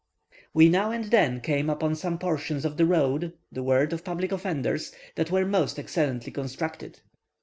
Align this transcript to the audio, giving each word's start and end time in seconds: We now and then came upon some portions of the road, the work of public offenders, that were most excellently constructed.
We 0.51 0.67
now 0.67 0.89
and 0.89 1.03
then 1.11 1.41
came 1.41 1.69
upon 1.69 1.93
some 1.93 2.17
portions 2.17 2.65
of 2.65 2.75
the 2.75 2.87
road, 2.87 3.33
the 3.51 3.61
work 3.61 3.93
of 3.93 4.03
public 4.03 4.31
offenders, 4.31 4.91
that 5.13 5.29
were 5.29 5.45
most 5.45 5.77
excellently 5.77 6.31
constructed. 6.31 7.01